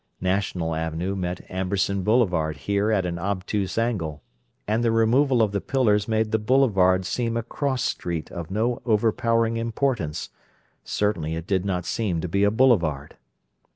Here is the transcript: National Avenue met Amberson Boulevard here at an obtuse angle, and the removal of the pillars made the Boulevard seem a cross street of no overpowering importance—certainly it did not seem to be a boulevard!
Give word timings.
National 0.19 0.73
Avenue 0.73 1.15
met 1.15 1.45
Amberson 1.47 2.01
Boulevard 2.01 2.57
here 2.57 2.91
at 2.91 3.05
an 3.05 3.19
obtuse 3.19 3.77
angle, 3.77 4.23
and 4.67 4.83
the 4.83 4.91
removal 4.91 5.43
of 5.43 5.51
the 5.51 5.61
pillars 5.61 6.07
made 6.07 6.31
the 6.31 6.39
Boulevard 6.39 7.05
seem 7.05 7.37
a 7.37 7.43
cross 7.43 7.83
street 7.83 8.31
of 8.31 8.49
no 8.49 8.81
overpowering 8.83 9.57
importance—certainly 9.57 11.35
it 11.35 11.45
did 11.45 11.65
not 11.65 11.85
seem 11.85 12.19
to 12.19 12.27
be 12.27 12.43
a 12.43 12.49
boulevard! 12.49 13.15